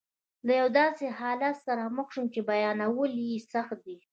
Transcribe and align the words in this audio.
له 0.47 0.53
یو 0.61 0.67
داسې 0.79 1.05
حالت 1.19 1.55
سره 1.67 1.83
مخ 1.97 2.07
شوم 2.13 2.25
چې 2.33 2.39
بیانول 2.49 3.11
یې 3.27 3.37
سخت 3.53 3.77
دي. 3.85 3.97